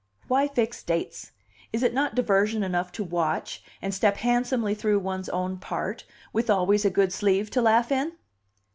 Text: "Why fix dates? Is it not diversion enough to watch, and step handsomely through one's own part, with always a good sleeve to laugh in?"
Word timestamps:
"Why 0.27 0.47
fix 0.47 0.81
dates? 0.81 1.31
Is 1.71 1.83
it 1.83 1.93
not 1.93 2.15
diversion 2.15 2.63
enough 2.63 2.91
to 2.93 3.03
watch, 3.03 3.63
and 3.83 3.93
step 3.93 4.17
handsomely 4.17 4.73
through 4.73 4.97
one's 4.97 5.29
own 5.29 5.57
part, 5.59 6.05
with 6.33 6.49
always 6.49 6.83
a 6.83 6.89
good 6.89 7.13
sleeve 7.13 7.51
to 7.51 7.61
laugh 7.61 7.91
in?" 7.91 8.13